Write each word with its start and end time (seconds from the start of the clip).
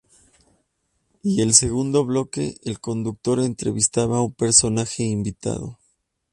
Y 1.21 1.41
el 1.43 1.53
segundo 1.53 2.03
bloque, 2.05 2.55
el 2.63 2.79
conductor 2.79 3.39
entrevistaba 3.39 4.17
a 4.17 4.21
un 4.23 4.33
personaje 4.33 5.03
invitado. 5.03 5.77